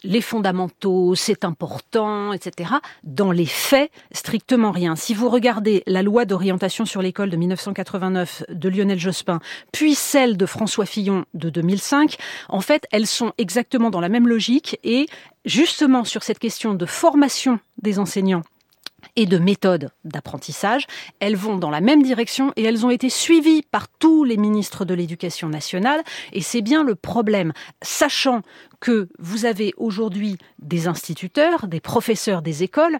les 0.03 0.21
fondamentaux, 0.21 1.15
c'est 1.15 1.43
important, 1.43 2.33
etc. 2.33 2.71
Dans 3.03 3.31
les 3.31 3.45
faits, 3.45 3.91
strictement 4.11 4.71
rien. 4.71 4.95
Si 4.95 5.13
vous 5.13 5.29
regardez 5.29 5.83
la 5.87 6.03
loi 6.03 6.25
d'orientation 6.25 6.85
sur 6.85 7.01
l'école 7.01 7.29
de 7.29 7.37
1989 7.37 8.43
de 8.49 8.69
Lionel 8.69 8.99
Jospin, 8.99 9.39
puis 9.71 9.95
celle 9.95 10.37
de 10.37 10.45
François 10.45 10.85
Fillon 10.85 11.25
de 11.33 11.49
2005, 11.49 12.17
en 12.49 12.61
fait, 12.61 12.87
elles 12.91 13.07
sont 13.07 13.33
exactement 13.37 13.89
dans 13.89 14.01
la 14.01 14.09
même 14.09 14.27
logique 14.27 14.79
et 14.83 15.07
justement 15.45 16.03
sur 16.03 16.23
cette 16.23 16.39
question 16.39 16.73
de 16.73 16.85
formation 16.85 17.59
des 17.81 17.99
enseignants 17.99 18.43
et 19.17 19.25
de 19.25 19.37
méthodes 19.37 19.89
d'apprentissage. 20.05 20.87
Elles 21.19 21.35
vont 21.35 21.57
dans 21.57 21.71
la 21.71 21.81
même 21.81 22.03
direction 22.03 22.53
et 22.55 22.63
elles 22.63 22.85
ont 22.85 22.89
été 22.89 23.09
suivies 23.09 23.63
par 23.63 23.89
tous 23.89 24.23
les 24.23 24.37
ministres 24.37 24.85
de 24.85 24.93
l'Éducation 24.93 25.49
nationale. 25.49 26.01
Et 26.31 26.41
c'est 26.41 26.61
bien 26.61 26.85
le 26.85 26.95
problème, 26.95 27.51
sachant 27.81 28.43
que 28.79 29.09
vous 29.19 29.45
avez 29.45 29.73
aujourd'hui 29.75 30.37
des 30.59 30.87
instituteurs, 30.87 31.67
des 31.67 31.81
professeurs 31.81 32.41
des 32.41 32.63
écoles 32.63 32.99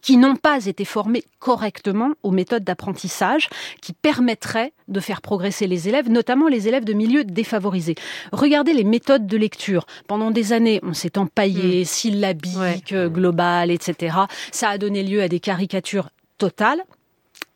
qui 0.00 0.16
n'ont 0.16 0.36
pas 0.36 0.66
été 0.66 0.84
formés 0.84 1.24
correctement 1.38 2.12
aux 2.22 2.30
méthodes 2.30 2.64
d'apprentissage 2.64 3.48
qui 3.80 3.92
permettraient 3.92 4.72
de 4.88 5.00
faire 5.00 5.20
progresser 5.20 5.66
les 5.66 5.88
élèves, 5.88 6.08
notamment 6.08 6.48
les 6.48 6.68
élèves 6.68 6.84
de 6.84 6.92
milieux 6.92 7.24
défavorisés. 7.24 7.94
Regardez 8.32 8.72
les 8.72 8.84
méthodes 8.84 9.26
de 9.26 9.36
lecture. 9.36 9.86
Pendant 10.06 10.30
des 10.30 10.52
années, 10.52 10.80
on 10.82 10.94
s'est 10.94 11.18
empaillé, 11.18 11.82
mmh. 11.82 11.84
syllabique, 11.84 12.94
global, 12.94 13.70
etc. 13.70 14.16
Ça 14.50 14.70
a 14.70 14.78
donné 14.78 15.02
lieu 15.02 15.22
à 15.22 15.28
des 15.28 15.40
caricatures 15.40 16.10
totales. 16.38 16.82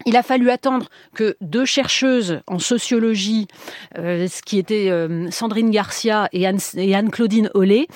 Il 0.04 0.16
a 0.16 0.22
fallu 0.22 0.50
attendre 0.50 0.88
que 1.14 1.36
deux 1.40 1.64
chercheuses 1.64 2.40
en 2.46 2.58
sociologie, 2.58 3.48
euh, 3.98 4.28
ce 4.28 4.42
qui 4.42 4.58
était 4.58 4.88
euh, 4.90 5.30
Sandrine 5.30 5.70
Garcia 5.70 6.28
et 6.32 6.46
Anne-Claudine 6.46 7.50
Ollet, 7.54 7.88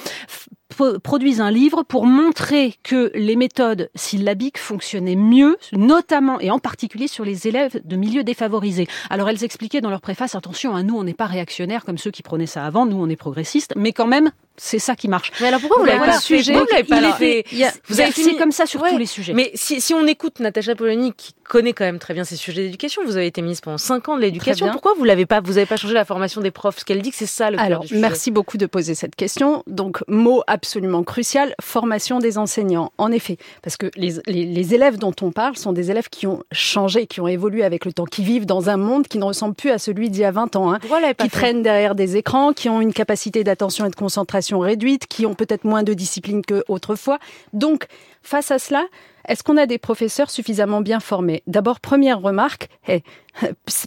produisent 1.03 1.41
un 1.41 1.51
livre 1.51 1.83
pour 1.83 2.07
montrer 2.07 2.75
que 2.83 3.11
les 3.15 3.37
méthodes 3.37 3.91
syllabiques 3.95 4.59
fonctionnaient 4.59 5.17
mieux, 5.17 5.57
notamment 5.73 6.41
et 6.41 6.51
en 6.51 6.59
particulier 6.59 7.09
sur 7.09 7.25
les 7.25 7.49
élèves 7.49 7.81
de 7.85 7.97
milieux 7.97 8.25
défavorisés. 8.25 8.87
Alors 9.11 9.29
elles 9.29 9.45
expliquaient 9.45 9.81
dans 9.81 9.91
leur 9.91 10.01
préface, 10.01 10.35
attention, 10.35 10.75
à 10.75 10.79
hein, 10.79 10.83
nous 10.83 10.97
on 10.97 11.05
n'est 11.05 11.15
pas 11.15 11.27
réactionnaires 11.27 11.85
comme 11.85 11.99
ceux 11.99 12.11
qui 12.11 12.23
prenaient 12.23 12.47
ça 12.47 12.65
avant, 12.65 12.87
nous 12.87 13.01
on 13.01 13.09
est 13.09 13.17
progressistes, 13.17 13.75
mais 13.77 13.93
quand 13.93 14.07
même 14.07 14.31
C'est 14.57 14.79
ça 14.79 14.95
qui 14.95 15.09
marche. 15.09 15.33
Mais 15.41 15.49
alors 15.49 15.61
pourquoi 15.61 15.79
vous 15.79 15.85
l'avez 15.87 16.05
pas 16.05 16.21
sujet 16.21 16.53
Vous 16.53 18.01
avez 18.01 18.13
fini 18.13 18.37
comme 18.37 18.53
ça 18.53 18.67
sur 18.67 18.83
tous 18.83 18.99
les 18.99 19.07
sujets. 19.07 19.33
Mais 19.33 19.51
si, 19.55 19.81
si 19.81 19.95
on 19.95 20.07
écoute 20.07 20.39
Natacha 20.39 20.75
Polony 20.75 21.15
qui 21.15 21.35
connaît 21.45 21.73
quand 21.73 21.85
même 21.85 21.99
très 21.99 22.15
bien 22.15 22.25
ces 22.25 22.37
sujets 22.37 22.65
d'éducation, 22.65 23.03
vous 23.05 23.17
avez 23.17 23.27
été 23.27 23.43
ministre 23.43 23.65
pendant 23.65 23.79
5 23.79 24.09
ans 24.11 24.17
de 24.17 24.21
l'éducation. 24.21 24.71
Pourquoi 24.71 24.93
vous 24.97 25.05
l'avez 25.05 25.27
pas 25.27 25.41
vous 25.41 25.57
avez 25.57 25.67
pas 25.67 25.77
changé 25.77 25.95
la 25.95 26.05
formation 26.05 26.41
des 26.43 26.51
profs? 26.51 26.75
Parce 26.75 26.85
qu'elle 26.85 27.01
dit 27.01 27.11
que 27.11 27.17
c'est 27.17 27.27
ça 27.27 27.51
le 27.51 27.59
Alors, 27.59 27.85
merci 27.91 28.31
beaucoup 28.31 28.59
de 28.59 28.67
poser 28.67 28.95
cette 28.95 29.17
question. 29.17 29.63
Donc 29.67 30.05
mot 30.09 30.43
absolument 30.47 31.03
crucial, 31.05 31.55
formation 31.61 32.19
des 32.19 32.37
enseignants. 32.37 32.93
En 32.99 33.11
effet, 33.13 33.39
parce 33.63 33.77
que 33.77 33.91
les, 33.97 34.15
les, 34.27 34.45
les 34.45 34.75
élèves 34.75 34.99
dont 34.99 35.15
on 35.23 35.33
parle 35.33 35.57
sont 35.57 35.73
des 35.73 35.91
élèves 35.91 36.09
qui 36.11 36.27
ont 36.27 36.43
changé, 36.53 37.07
qui 37.07 37.21
ont 37.21 37.29
évolué 37.29 37.65
avec 37.65 37.85
le 37.87 37.93
temps, 37.93 38.05
qui 38.05 38.23
vivent 38.23 38.47
dans 38.47 38.69
un 38.69 38.77
monde 38.77 39.09
qui 39.09 39.19
ne 39.19 39.25
ressemble 39.25 39.55
plus 39.55 39.71
à 39.71 39.79
celui 39.79 40.11
d'il 40.11 40.21
y 40.21 40.25
a 40.25 40.33
20 40.33 40.57
ans, 40.57 40.73
hein, 40.73 40.79
qui 41.19 41.31
traînent 41.31 41.63
derrière 41.63 41.95
des 41.95 42.17
écrans, 42.17 42.53
qui 42.53 42.69
ont 42.69 42.81
une 42.81 42.93
capacité 42.93 43.43
d'attention 43.43 43.87
et 43.87 43.91
de 43.91 43.97
concentration 43.97 44.40
réduite, 44.59 45.07
qui 45.07 45.27
ont 45.27 45.35
peut-être 45.35 45.65
moins 45.65 45.83
de 45.83 45.95
discipline 45.95 46.43
qu'autrefois. 46.43 47.19
Donc, 47.53 47.87
face 48.23 48.51
à 48.51 48.59
cela, 48.59 48.85
est-ce 49.29 49.43
qu'on 49.43 49.57
a 49.57 49.67
des 49.67 49.79
professeurs 49.79 50.31
suffisamment 50.31 50.81
bien 50.81 50.99
formés? 50.99 51.43
D'abord, 51.47 51.79
première 51.81 52.21
remarque, 52.21 52.69
hey, 52.89 53.03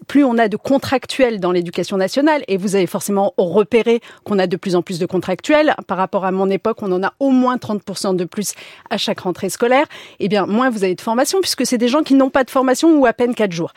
plus 0.07 0.23
on 0.23 0.37
a 0.37 0.47
de 0.47 0.57
contractuels 0.57 1.39
dans 1.39 1.51
l'éducation 1.51 1.97
nationale, 1.97 2.43
et 2.47 2.57
vous 2.57 2.75
avez 2.75 2.87
forcément 2.87 3.33
repéré 3.37 3.99
qu'on 4.23 4.39
a 4.39 4.47
de 4.47 4.55
plus 4.55 4.75
en 4.75 4.81
plus 4.81 4.99
de 4.99 5.05
contractuels, 5.05 5.75
par 5.87 5.97
rapport 5.97 6.23
à 6.23 6.31
mon 6.31 6.49
époque, 6.49 6.77
on 6.81 6.91
en 6.91 7.03
a 7.03 7.13
au 7.19 7.31
moins 7.31 7.57
30% 7.57 8.15
de 8.15 8.25
plus 8.25 8.53
à 8.89 8.97
chaque 8.97 9.21
rentrée 9.21 9.49
scolaire, 9.49 9.85
eh 10.19 10.29
bien, 10.29 10.45
moins 10.45 10.69
vous 10.69 10.83
avez 10.83 10.95
de 10.95 11.01
formation, 11.01 11.41
puisque 11.41 11.65
c'est 11.65 11.79
des 11.79 11.87
gens 11.87 12.03
qui 12.03 12.13
n'ont 12.13 12.29
pas 12.29 12.43
de 12.43 12.51
formation 12.51 12.97
ou 12.97 13.05
à 13.05 13.13
peine 13.13 13.35
4 13.35 13.51
jours. 13.51 13.73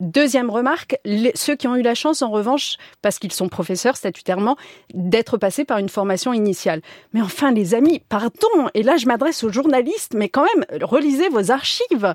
Deuxième 0.00 0.50
remarque, 0.50 0.98
ceux 1.34 1.54
qui 1.54 1.68
ont 1.68 1.76
eu 1.76 1.82
la 1.82 1.94
chance, 1.94 2.22
en 2.22 2.30
revanche, 2.30 2.76
parce 3.02 3.18
qu'ils 3.18 3.32
sont 3.32 3.48
professeurs 3.48 3.96
statutairement, 3.96 4.56
d'être 4.92 5.38
passés 5.38 5.64
par 5.64 5.78
une 5.78 5.88
formation 5.88 6.32
initiale. 6.32 6.82
Mais 7.12 7.22
enfin, 7.22 7.52
les 7.52 7.74
amis, 7.74 8.02
pardon, 8.08 8.68
et 8.74 8.82
là 8.82 8.96
je 8.96 9.06
m'adresse 9.06 9.44
aux 9.44 9.52
journalistes, 9.52 10.14
mais 10.14 10.28
quand 10.28 10.44
même, 10.44 10.82
relisez 10.82 11.28
vos 11.28 11.50
archives. 11.50 12.14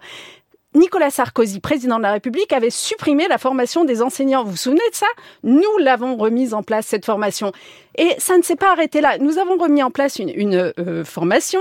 Nicolas 0.74 1.10
Sarkozy, 1.10 1.60
président 1.60 1.98
de 1.98 2.04
la 2.04 2.13
République, 2.13 2.54
avait 2.54 2.70
supprimé 2.70 3.28
la 3.28 3.38
formation 3.38 3.84
des 3.84 4.01
enseignants. 4.01 4.44
Vous 4.44 4.51
vous 4.51 4.58
souvenez 4.58 4.90
de 4.90 4.96
ça? 4.96 5.08
Nous 5.44 5.78
l'avons 5.80 6.16
remise 6.16 6.54
en 6.54 6.63
place, 6.63 6.88
cette 6.88 7.06
formation. 7.06 7.51
Et 7.98 8.16
ça 8.20 8.38
ne 8.38 8.42
s'est 8.42 8.56
pas 8.56 8.72
arrêté 8.72 9.01
là. 9.01 9.18
Nous 9.18 9.38
avons 9.38 9.58
remis 9.58 9.84
en 9.84 9.92
place 9.92 10.20
une, 10.20 10.74
euh, 10.78 11.04
formation 11.04 11.60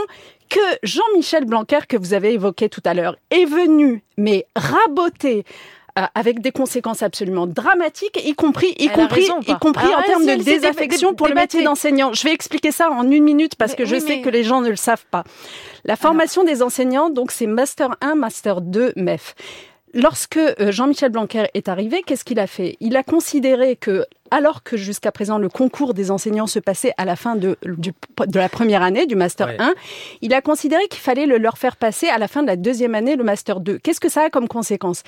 que 0.48 0.60
Jean-Michel 0.82 1.44
Blanquer, 1.44 1.80
que 1.88 1.96
vous 1.96 2.14
avez 2.14 2.34
évoqué 2.34 2.68
tout 2.68 2.82
à 2.84 2.94
l'heure, 2.94 3.16
est 3.30 3.46
venu, 3.46 4.04
mais 4.16 4.46
raboter 4.54 5.44
euh, 5.98 6.02
avec 6.14 6.40
des 6.40 6.52
conséquences 6.52 7.02
absolument 7.02 7.46
dramatiques, 7.46 8.20
y 8.24 8.34
compris, 8.34 8.74
y 8.78 8.88
compris, 8.88 9.28
y 9.46 9.58
compris 9.58 9.86
en 9.86 10.02
termes 10.02 10.26
de 10.26 10.42
désaffection 10.42 11.14
pour 11.14 11.28
le 11.28 11.34
métier 11.34 11.62
d'enseignant. 11.62 12.12
Je 12.12 12.24
vais 12.24 12.32
expliquer 12.32 12.72
ça 12.72 12.90
en 12.90 13.10
une 13.10 13.24
minute 13.24 13.54
parce 13.56 13.74
que 13.74 13.84
je 13.84 13.98
sais 13.98 14.20
que 14.20 14.28
les 14.28 14.44
gens 14.44 14.60
ne 14.60 14.68
le 14.68 14.76
savent 14.76 15.06
pas. 15.10 15.24
La 15.84 15.96
formation 15.96 16.44
des 16.44 16.62
enseignants, 16.62 17.10
donc 17.10 17.32
c'est 17.32 17.46
Master 17.46 17.96
1, 18.00 18.14
Master 18.14 18.60
2, 18.60 18.92
MEF. 18.96 19.34
Lorsque 19.92 20.36
euh, 20.36 20.70
Jean-Michel 20.70 21.10
Blanquer 21.10 21.46
est 21.54 21.68
arrivé, 21.68 22.02
qu'est-ce 22.06 22.24
qu'il 22.24 22.38
a 22.38 22.46
fait? 22.46 22.76
Il 22.78 22.96
a 22.96 23.02
considéré 23.02 23.74
que, 23.74 24.04
alors 24.30 24.62
que 24.62 24.76
jusqu'à 24.76 25.10
présent 25.10 25.38
le 25.38 25.48
concours 25.48 25.94
des 25.94 26.12
enseignants 26.12 26.46
se 26.46 26.60
passait 26.60 26.92
à 26.96 27.04
la 27.04 27.16
fin 27.16 27.34
de, 27.34 27.56
de 27.64 28.38
la 28.38 28.48
première 28.48 28.82
année 28.82 29.06
du 29.06 29.16
Master 29.16 29.52
1, 29.58 29.74
il 30.22 30.32
a 30.32 30.42
considéré 30.42 30.86
qu'il 30.88 31.00
fallait 31.00 31.26
le 31.26 31.38
leur 31.38 31.58
faire 31.58 31.76
passer 31.76 32.08
à 32.08 32.18
la 32.18 32.28
fin 32.28 32.42
de 32.42 32.46
la 32.46 32.56
deuxième 32.56 32.94
année 32.94 33.16
le 33.16 33.24
Master 33.24 33.58
2. 33.58 33.78
Qu'est-ce 33.78 34.00
que 34.00 34.08
ça 34.08 34.22
a 34.22 34.30
comme 34.30 34.46
conséquence? 34.46 35.02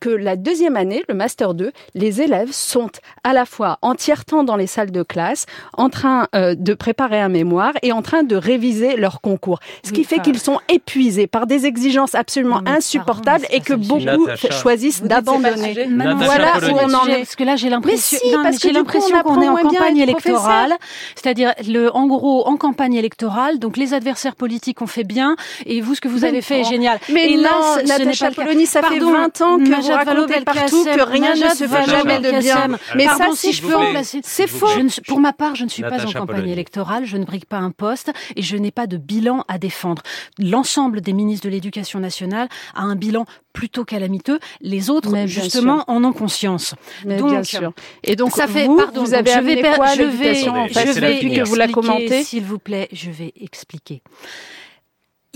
Que 0.00 0.08
la 0.08 0.36
deuxième 0.36 0.76
année, 0.76 1.04
le 1.08 1.14
Master 1.14 1.54
2, 1.54 1.72
les 1.94 2.22
élèves 2.22 2.52
sont 2.52 2.90
à 3.24 3.32
la 3.32 3.46
fois 3.46 3.78
en 3.82 3.94
tiers-temps 3.94 4.44
dans 4.44 4.56
les 4.56 4.66
salles 4.66 4.90
de 4.90 5.02
classe, 5.02 5.46
en 5.74 5.88
train 5.88 6.28
euh, 6.34 6.54
de 6.54 6.74
préparer 6.74 7.20
un 7.20 7.28
mémoire 7.28 7.72
et 7.82 7.92
en 7.92 8.02
train 8.02 8.22
de 8.22 8.36
réviser 8.36 8.96
leur 8.96 9.20
concours. 9.20 9.58
Ce 9.84 9.92
qui 9.92 10.04
fait 10.04 10.20
qu'ils 10.20 10.38
sont 10.38 10.60
épuisés 10.68 11.26
par 11.26 11.46
des 11.46 11.66
exigences 11.66 12.14
absolument 12.14 12.60
insupportables 12.66 13.46
et 13.50 13.60
que 13.60 13.74
beaucoup 13.74 14.28
choisissent 14.50 15.02
d'abandonner. 15.02 15.88
Voilà 15.88 16.58
où 16.62 16.76
on 16.76 16.94
en 16.94 17.06
est. 17.06 17.18
Parce 17.18 17.36
que 17.36 17.44
là, 17.44 17.56
j'ai 17.56 17.68
l'impression 17.68 18.18
j'ai 18.62 18.72
l'impression 18.72 19.22
qu'on 19.22 19.42
est 19.42 19.48
en 19.48 19.56
campagne 19.56 19.98
électorale. 19.98 20.74
C'est-à-dire, 21.14 21.52
en 21.94 22.06
gros, 22.06 22.46
en 22.46 22.56
campagne 22.56 22.94
électorale, 22.94 23.58
donc 23.58 23.76
les 23.76 23.94
adversaires 23.94 24.36
politiques 24.36 24.82
ont 24.82 24.86
fait 24.86 25.04
bien 25.04 25.36
et 25.64 25.80
vous, 25.80 25.94
ce 25.94 26.00
que 26.00 26.08
vous 26.08 26.24
avez 26.24 26.42
fait 26.42 26.60
est 26.60 26.64
génial. 26.64 26.98
Mais 27.12 27.32
et 27.32 27.36
là, 27.36 27.82
Natacha 27.86 28.30
Polony, 28.30 28.66
ça 28.66 28.82
fait 28.82 28.98
20 28.98 29.40
ans 29.40 29.58
que 29.58 29.82
vous 29.86 29.92
racontez 29.92 30.40
partout 30.42 30.84
que 30.84 31.02
rien 31.02 31.34
ne 31.34 31.54
se 31.54 31.66
fait 31.66 31.90
jamais 31.90 32.20
de 32.20 32.40
bien. 32.40 32.68
Mais 32.94 33.06
ça, 33.06 33.28
si 33.34 33.52
je 33.52 33.62
peux 33.62 33.76
remplacer, 33.76 34.20
c'est 34.24 34.46
faux. 34.46 34.68
pour 35.06 35.20
ma 35.20 35.32
part, 35.32 35.54
je 35.54 35.64
ne 35.64 35.68
suis 35.68 35.82
pas 35.82 36.04
en 36.04 36.12
campagne 36.12 36.48
électorale, 36.48 37.04
je 37.04 37.16
ne 37.16 37.24
brigue 37.24 37.46
pas 37.46 37.58
un 37.58 37.70
poste 37.70 38.12
et 38.34 38.42
je 38.42 38.56
n'ai 38.56 38.70
pas 38.70 38.86
de 38.86 38.96
bilan 38.96 39.44
à 39.48 39.58
défendre. 39.58 40.02
L'ensemble 40.38 41.00
des 41.00 41.12
ministres 41.12 41.46
de 41.46 41.50
l'Éducation 41.50 42.00
nationale 42.00 42.48
a 42.74 42.82
un 42.82 42.96
bilan 42.96 43.26
plutôt 43.52 43.84
calamiteux. 43.84 44.38
Les 44.60 44.90
autres, 44.90 45.26
justement, 45.26 45.84
en 45.88 46.04
ont 46.04 46.12
conscience. 46.12 46.74
donc, 47.04 47.30
bien 47.30 47.42
sûr. 47.42 47.72
Et 48.04 48.16
donc, 48.16 48.32
ça 48.32 48.46
fait, 48.46 48.66
vous, 48.66 48.76
pardon, 48.76 49.02
vous 49.02 49.14
avez 49.14 49.30
je 49.30 49.40
vais, 49.40 49.62
quoi, 49.74 49.94
je 49.94 50.02
vais, 50.02 50.34
je 50.34 51.00
vais, 51.00 51.14
depuis 51.14 51.34
que 51.34 51.42
vous 51.42 51.54
la 51.54 51.68
commentez 51.68 52.24
S'il 52.24 52.44
vous 52.44 52.58
plaît, 52.58 52.88
je 52.92 53.10
vais 53.10 53.32
expliquer 53.40 54.02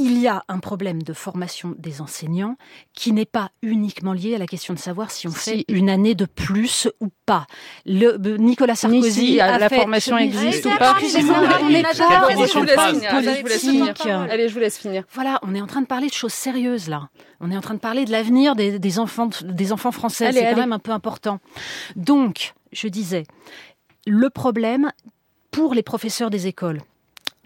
il 0.00 0.18
y 0.18 0.28
a 0.28 0.44
un 0.48 0.60
problème 0.60 1.02
de 1.02 1.12
formation 1.12 1.74
des 1.76 2.00
enseignants 2.00 2.56
qui 2.94 3.12
n'est 3.12 3.26
pas 3.26 3.50
uniquement 3.60 4.14
lié 4.14 4.34
à 4.34 4.38
la 4.38 4.46
question 4.46 4.72
de 4.72 4.78
savoir 4.78 5.10
si 5.10 5.28
on 5.28 5.30
fait 5.30 5.66
une 5.68 5.90
année 5.90 6.14
de 6.14 6.24
plus 6.24 6.88
ou 7.00 7.08
pas. 7.26 7.46
Le, 7.84 8.14
euh, 8.14 8.38
Nicolas 8.38 8.76
Sarkozy 8.76 9.40
a 9.40 9.58
la 9.58 9.68
formation 9.68 10.16
existe 10.16 10.64
ou 10.64 10.70
pas. 10.78 10.96
On 11.62 11.68
n'est 11.68 11.82
pas 11.82 11.90
Allez, 14.30 14.48
je 14.48 14.54
vous 14.54 14.60
laisse 14.60 14.78
finir. 14.78 15.04
Voilà, 15.12 15.38
on 15.42 15.54
est 15.54 15.60
en 15.60 15.66
train 15.66 15.82
de 15.82 15.86
parler 15.86 16.06
de 16.06 16.14
choses 16.14 16.32
sérieuses 16.32 16.88
là. 16.88 17.10
On 17.40 17.50
est 17.50 17.56
en 17.56 17.60
train 17.60 17.74
de 17.74 17.80
parler 17.80 18.06
de 18.06 18.10
l'avenir 18.10 18.56
des, 18.56 18.98
enfants, 18.98 19.28
des 19.44 19.72
enfants 19.72 19.92
français. 19.92 20.32
C'est 20.32 20.50
quand 20.50 20.56
même 20.56 20.72
un 20.72 20.78
peu 20.78 20.92
important. 20.92 21.40
Donc, 21.94 22.54
je 22.72 22.88
disais, 22.88 23.24
le 24.06 24.30
problème 24.30 24.92
pour 25.50 25.74
les 25.74 25.82
professeurs 25.82 26.30
des 26.30 26.46
écoles, 26.46 26.80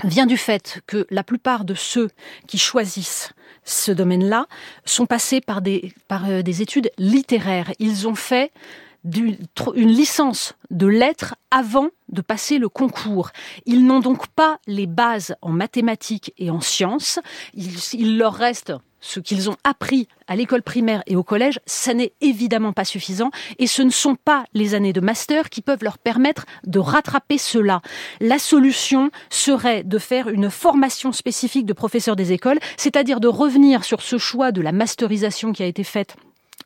vient 0.02 0.26
du 0.26 0.36
fait 0.36 0.80
que 0.86 1.06
la 1.10 1.22
plupart 1.22 1.64
de 1.64 1.74
ceux 1.74 2.10
qui 2.46 2.58
choisissent 2.58 3.32
ce 3.64 3.92
domaine-là 3.92 4.46
sont 4.84 5.06
passés 5.06 5.40
par 5.40 5.62
des, 5.62 5.92
par 6.08 6.28
euh, 6.28 6.42
des 6.42 6.62
études 6.62 6.90
littéraires. 6.98 7.72
Ils 7.78 8.06
ont 8.08 8.14
fait 8.14 8.52
une 9.04 9.88
licence 9.88 10.54
de 10.70 10.86
lettres 10.86 11.34
avant 11.50 11.88
de 12.08 12.20
passer 12.20 12.58
le 12.58 12.68
concours. 12.68 13.30
Ils 13.66 13.86
n'ont 13.86 14.00
donc 14.00 14.26
pas 14.28 14.58
les 14.66 14.86
bases 14.86 15.34
en 15.42 15.50
mathématiques 15.50 16.32
et 16.38 16.50
en 16.50 16.60
sciences. 16.60 17.18
il 17.54 18.18
leur 18.18 18.34
reste 18.34 18.72
ce 19.04 19.20
qu'ils 19.20 19.50
ont 19.50 19.56
appris 19.64 20.08
à 20.26 20.34
l'école 20.34 20.62
primaire 20.62 21.02
et 21.06 21.14
au 21.14 21.22
collège, 21.22 21.60
ça 21.66 21.94
n'est 21.94 22.14
évidemment 22.20 22.72
pas 22.72 22.84
suffisant 22.84 23.30
et 23.58 23.66
ce 23.66 23.82
ne 23.82 23.90
sont 23.90 24.16
pas 24.16 24.44
les 24.54 24.74
années 24.74 24.94
de 24.94 25.00
master 25.00 25.50
qui 25.50 25.60
peuvent 25.60 25.84
leur 25.84 25.98
permettre 25.98 26.46
de 26.66 26.78
rattraper 26.78 27.38
cela. 27.38 27.82
La 28.20 28.38
solution 28.38 29.10
serait 29.28 29.84
de 29.84 29.98
faire 29.98 30.28
une 30.28 30.50
formation 30.50 31.12
spécifique 31.12 31.66
de 31.66 31.74
professeurs 31.74 32.16
des 32.16 32.32
écoles, 32.32 32.58
c'est-à-dire 32.76 33.20
de 33.20 33.28
revenir 33.28 33.84
sur 33.84 34.00
ce 34.00 34.16
choix 34.16 34.52
de 34.52 34.62
la 34.62 34.72
masterisation 34.72 35.52
qui 35.52 35.62
a 35.62 35.66
été 35.66 35.84
faite 35.84 36.16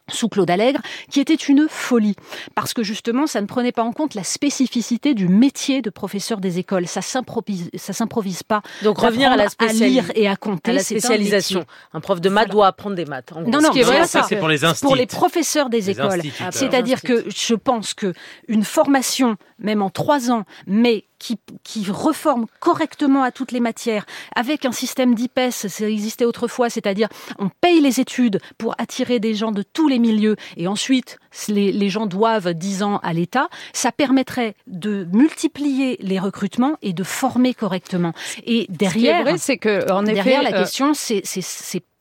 sous 0.09 0.29
Claude 0.29 0.51
Allègre, 0.51 0.81
qui 1.11 1.21
était 1.21 1.35
une 1.35 1.67
folie, 1.69 2.17
parce 2.55 2.75
que 2.75 2.83
justement, 2.83 3.27
ça 3.27 3.41
ne 3.41 3.47
prenait 3.47 3.73
pas 3.73 3.83
en 3.83 3.93
compte 3.93 4.15
la 4.15 4.25
spécificité 4.25 5.15
du 5.15 5.29
métier 5.29 5.83
de 5.83 5.91
professeur 5.91 6.41
des 6.41 6.59
écoles. 6.59 6.87
Ça 6.87 7.03
s'improvise, 7.03 7.71
ça 7.75 7.93
s'improvise 7.93 8.43
pas. 8.43 8.63
Donc 8.83 8.99
revenir 8.99 9.33
à 9.33 9.37
la 9.37 9.47
à 9.59 9.73
lire 9.73 10.05
et 10.15 10.29
à 10.29 10.37
compter, 10.37 10.71
à 10.71 10.75
la 10.75 10.83
spécialisation. 10.83 11.65
Un, 11.93 12.01
prof 12.01 12.21
de 12.21 12.29
maths 12.29 12.51
doit 12.51 12.69
apprendre 12.69 12.97
des 12.97 13.05
maths. 13.05 13.33
non, 13.35 13.61
non, 13.61 13.73
ça, 14.05 14.23
c'est 14.23 14.37
pour 14.37 14.49
les 14.49 14.59
pour 14.81 14.97
les 14.97 15.07
professeurs 15.07 15.69
des 15.69 15.91
écoles. 15.91 16.23
C'est-à-dire 16.51 17.03
que 17.03 17.25
je 17.29 17.55
pense 17.55 17.95
que 17.95 18.13
une 18.47 18.65
formation, 18.65 19.37
même 19.59 19.83
en 19.83 19.91
trois 19.91 20.31
ans, 20.31 20.45
mais 20.67 21.05
qui, 21.19 21.39
qui 21.65 21.91
reforme 21.91 22.47
correctement 22.61 23.23
à 23.23 23.31
toutes 23.31 23.53
les 23.53 23.61
matières, 23.61 24.07
avec 24.35 24.65
un 24.65 24.73
système 24.73 25.15
d'IPES, 25.15 25.51
ça 25.51 25.89
existait 25.89 26.25
autrefois, 26.25 26.71
c'est-à-dire 26.71 27.09
on 27.39 27.49
paye 27.49 27.81
les 27.81 28.01
études 28.01 28.41
pour 28.57 28.75
attirer 28.79 29.21
des 29.21 29.35
gens 29.35 29.53
de 29.53 29.63
tous 29.63 29.89
les 29.89 29.99
milieux, 29.99 30.37
et 30.57 30.67
ensuite 30.69 31.19
les, 31.49 31.73
les 31.73 31.89
gens 31.89 32.07
doivent 32.07 32.55
10 32.55 32.83
ans 32.83 32.99
à 33.03 33.13
l'État, 33.13 33.49
ça 33.73 33.93
permettrait 33.93 34.55
de 34.67 35.07
multiplier 35.13 35.97
les 36.01 36.19
recrutements 36.19 36.77
et 36.83 36.93
de 36.93 37.05
former 37.05 37.55
correctement. 37.55 38.13
Et 38.45 38.67
derrière, 38.69 39.39
c'est 39.39 39.59
que 39.59 39.91
en 39.91 40.03
derrière 40.03 40.43
la 40.43 40.55
euh, 40.55 40.61
question, 40.61 40.93
c'est 40.95 41.23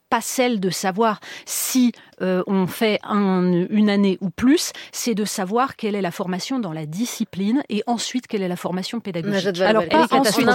pas 0.10 0.22
celle 0.22 0.60
de 0.60 0.70
savoir 0.70 1.20
si 1.46 1.92
euh, 2.22 2.44
ont 2.48 2.68
fait 2.68 3.00
une 3.10 3.90
année 3.90 4.18
ou 4.22 4.30
plus, 4.30 4.72
c'est 4.92 5.14
de 5.14 5.26
savoir 5.26 5.76
quelle 5.76 5.96
est 5.96 6.02
la 6.02 6.12
formation 6.12 6.60
dans 6.60 6.74
la 6.74 6.86
discipline 6.86 7.64
et 7.70 7.84
ensuite 7.88 8.28
quelle 8.28 8.42
est 8.42 8.48
la 8.48 8.56
formation 8.56 9.00
pédagogique. 9.00 9.62
Alors, 9.62 9.88
pas 9.88 10.08
ensuite. 10.12 10.48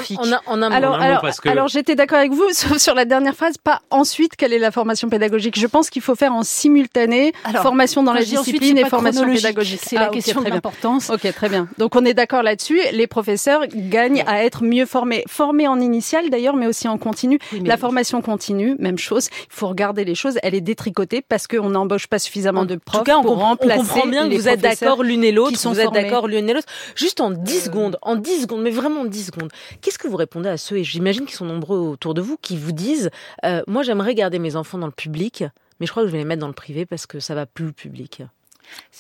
alors, 0.71 0.95
alors, 0.95 1.25
alors 1.45 1.69
j'étais 1.69 1.95
d'accord 1.95 2.19
avec 2.19 2.33
vous, 2.33 2.49
sauf 2.53 2.79
sur 2.79 2.95
la 2.95 3.05
dernière 3.05 3.35
phrase, 3.35 3.59
pas 3.59 3.81
ensuite 3.91 4.37
quelle 4.37 4.53
est 4.53 4.59
la 4.59 4.71
formation 4.71 5.09
pédagogique. 5.09 5.59
Je 5.59 5.67
pense 5.67 5.91
qu'il 5.91 6.03
faut 6.03 6.15
faire 6.15 6.35
en 6.35 6.43
simultané 6.43 7.33
formation 7.63 8.03
dans 8.03 8.13
la 8.13 8.25
discipline 8.25 8.79
et 8.79 8.85
formation 8.87 9.33
pédagogique. 9.33 9.81
C'est 9.83 9.97
la 9.97 10.07
ah, 10.07 10.09
question 10.09 10.43
de 10.43 10.49
l'importance. 10.49 11.11
Ok, 11.11 11.33
très 11.33 11.49
bien. 11.49 11.69
Donc 11.79 11.95
on 11.97 12.05
est 12.05 12.15
d'accord 12.15 12.43
là-dessus. 12.43 12.81
Les 12.93 13.07
professeurs 13.07 13.63
gagnent 13.73 14.25
à 14.27 14.45
être 14.45 14.65
mieux 14.65 14.87
formés, 14.87 15.25
formés 15.29 15.69
en 15.69 15.81
initial 15.81 16.31
d'ailleurs, 16.31 16.57
mais 16.57 16.67
aussi 16.67 16.89
en 16.89 16.99
continu. 16.99 17.39
la 17.65 17.77
formation 17.77 18.21
continue, 18.21 18.77
même 18.79 18.99
chose. 18.99 19.29
Il 19.33 19.55
faut 19.55 19.69
regarder 19.69 20.05
les 20.05 20.15
choses. 20.15 20.39
Elle 20.43 20.55
est 20.55 20.61
détricotée 20.61 21.23
parce 21.23 21.47
qu'on 21.57 21.71
n'embauche 21.71 22.07
pas 22.07 22.19
suffisamment 22.19 22.65
de 22.65 22.77
profs 22.77 23.05
cas, 23.05 23.21
pour 23.21 23.39
remplacer. 23.39 23.81
On 23.81 23.85
comprend 23.85 24.09
bien 24.09 24.29
que 24.29 24.35
vous 24.35 24.49
êtes 24.49 24.61
d'accord 24.61 25.03
l'une 25.03 25.25
et 25.25 25.33
l'autre. 25.33 25.59
Vous 25.69 25.81
êtes 25.81 25.93
d'accord 25.93 26.27
l'une 26.29 26.49
et 26.49 26.55
l'autre. 26.55 26.69
Juste 26.95 27.21
en 27.21 27.31
10 27.31 27.57
euh. 27.57 27.65
secondes, 27.65 27.99
en 28.03 28.17
10 28.17 28.43
secondes, 28.43 28.63
mais 28.63 28.71
vraiment 28.71 29.05
10 29.05 29.27
secondes. 29.27 29.51
Qu'est-ce 29.81 29.99
que 29.99 30.09
vous 30.09 30.17
répondez 30.17 30.49
à 30.49 30.57
ceux, 30.57 30.79
et 30.79 30.85
j'imagine 30.85 31.27
qu'ils 31.27 31.37
sont 31.37 31.45
nombreux 31.45 31.79
autour 31.79 32.15
de 32.15 32.21
vous, 32.21 32.37
qui 32.37 32.57
vous 32.57 32.73
disent, 32.73 33.11
euh, 33.45 33.63
moi 33.67 33.83
j'aimerais 33.83 34.15
garder 34.15 34.39
mes 34.39 34.57
enfants 34.57 34.79
dans 34.79 34.87
le 34.87 34.93
public, 34.93 35.45
mais 35.81 35.87
je 35.87 35.91
crois 35.93 36.03
que 36.03 36.09
je 36.09 36.13
vais 36.13 36.19
les 36.19 36.25
mettre 36.25 36.41
dans 36.41 36.49
le 36.49 36.53
privé 36.53 36.87
parce 36.87 37.07
que 37.07 37.21
ça 37.21 37.35
va 37.35 37.47
plus 37.47 37.67
le 37.67 37.73
public. 37.73 38.23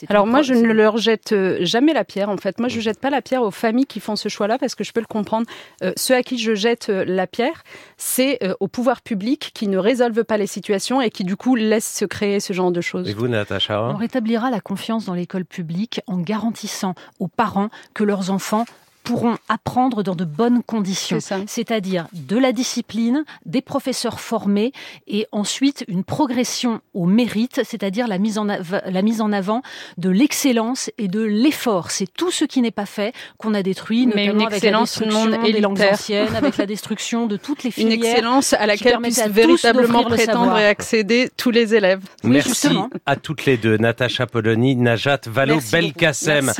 Alors 0.08 0.26
moi, 0.26 0.42
je 0.42 0.54
ne 0.54 0.72
leur 0.72 0.96
jette 0.96 1.32
euh, 1.32 1.58
jamais 1.60 1.92
la 1.92 2.04
pierre. 2.04 2.28
En 2.28 2.36
fait, 2.36 2.58
moi, 2.58 2.68
je 2.68 2.80
jette 2.80 3.00
pas 3.00 3.10
la 3.10 3.22
pierre 3.22 3.42
aux 3.42 3.50
familles 3.50 3.86
qui 3.86 4.00
font 4.00 4.16
ce 4.16 4.28
choix-là 4.28 4.58
parce 4.58 4.74
que 4.74 4.84
je 4.84 4.92
peux 4.92 5.00
le 5.00 5.06
comprendre. 5.06 5.46
Euh, 5.82 5.92
ceux 5.96 6.14
à 6.14 6.22
qui 6.22 6.38
je 6.38 6.54
jette 6.54 6.88
euh, 6.88 7.04
la 7.06 7.26
pierre, 7.26 7.62
c'est 7.96 8.40
au 8.60 8.68
pouvoir 8.68 9.02
public 9.02 9.50
qui 9.54 9.68
ne 9.68 9.78
résolvent 9.78 10.24
pas 10.24 10.36
les 10.36 10.46
situations 10.46 11.00
et 11.00 11.10
qui 11.10 11.24
du 11.24 11.36
coup 11.36 11.54
laissent 11.54 11.92
se 11.92 12.04
créer 12.04 12.40
ce 12.40 12.52
genre 12.52 12.72
de 12.72 12.80
choses. 12.80 13.08
Et 13.08 13.14
vous, 13.14 13.28
Natacha 13.28 13.82
On 13.82 13.96
rétablira 13.96 14.50
la 14.50 14.60
confiance 14.60 15.04
dans 15.04 15.14
l'école 15.14 15.44
publique 15.44 16.00
en 16.06 16.18
garantissant 16.18 16.94
aux 17.20 17.28
parents 17.28 17.68
que 17.94 18.04
leurs 18.04 18.30
enfants 18.30 18.64
pourront 19.02 19.36
apprendre 19.48 20.02
dans 20.02 20.14
de 20.14 20.24
bonnes 20.24 20.62
conditions. 20.62 21.18
C'est-à-dire 21.46 22.06
de 22.12 22.36
la 22.36 22.52
discipline, 22.52 23.24
des 23.46 23.62
professeurs 23.62 24.20
formés 24.20 24.72
et 25.06 25.26
ensuite 25.32 25.84
une 25.88 26.04
progression 26.04 26.80
au 26.94 27.06
mérite, 27.06 27.60
c'est-à-dire 27.64 28.06
la 28.08 28.18
mise 28.18 28.38
en, 28.38 28.44
la 28.44 29.02
mise 29.02 29.20
en 29.20 29.32
avant 29.32 29.62
de 29.98 30.10
l'excellence 30.10 30.90
et 30.98 31.08
de 31.08 31.20
l'effort. 31.20 31.90
C'est 31.90 32.12
tout 32.12 32.30
ce 32.30 32.44
qui 32.44 32.60
n'est 32.60 32.70
pas 32.70 32.86
fait 32.86 33.12
qu'on 33.38 33.54
a 33.54 33.62
détruit, 33.62 34.06
Mais 34.06 34.26
notamment 34.26 34.46
avec 34.46 34.62
la 34.62 34.78
destruction 34.80 35.26
des 35.26 35.60
langues 35.60 35.80
anciennes, 35.80 36.36
avec 36.36 36.56
la 36.56 36.66
destruction 36.66 37.26
de 37.26 37.36
toutes 37.36 37.62
les 37.62 37.70
filières. 37.72 37.96
Une 37.96 38.04
excellence 38.04 38.52
à 38.52 38.66
laquelle 38.66 38.98
puissent 38.98 39.26
véritablement 39.28 40.04
prétendre 40.04 40.56
et 40.58 40.66
accéder 40.66 41.30
tous 41.36 41.50
les 41.50 41.74
élèves. 41.74 42.00
Merci 42.24 42.76
à 43.06 43.16
toutes 43.16 43.44
les 43.46 43.56
deux, 43.56 43.76
Natacha 43.76 44.26
Polony, 44.26 44.76
Najat 44.76 45.20
Vallaud-Belkacem. 45.26 46.52